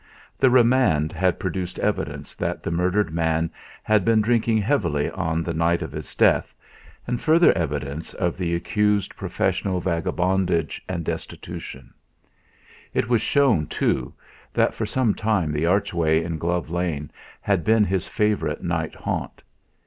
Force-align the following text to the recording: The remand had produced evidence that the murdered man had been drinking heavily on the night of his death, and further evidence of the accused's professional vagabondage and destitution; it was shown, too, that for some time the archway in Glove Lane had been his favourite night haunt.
The 0.39 0.49
remand 0.49 1.11
had 1.11 1.37
produced 1.39 1.77
evidence 1.77 2.33
that 2.33 2.63
the 2.63 2.71
murdered 2.71 3.13
man 3.13 3.51
had 3.83 4.03
been 4.03 4.19
drinking 4.19 4.57
heavily 4.57 5.11
on 5.11 5.43
the 5.43 5.53
night 5.53 5.83
of 5.83 5.91
his 5.91 6.15
death, 6.15 6.55
and 7.05 7.21
further 7.21 7.53
evidence 7.55 8.15
of 8.15 8.35
the 8.35 8.55
accused's 8.55 9.13
professional 9.13 9.79
vagabondage 9.79 10.81
and 10.89 11.05
destitution; 11.05 11.93
it 12.95 13.09
was 13.09 13.21
shown, 13.21 13.67
too, 13.67 14.11
that 14.53 14.73
for 14.73 14.87
some 14.87 15.13
time 15.13 15.51
the 15.51 15.67
archway 15.67 16.23
in 16.23 16.39
Glove 16.39 16.71
Lane 16.71 17.11
had 17.39 17.63
been 17.63 17.83
his 17.83 18.07
favourite 18.07 18.63
night 18.63 18.95
haunt. 18.95 19.43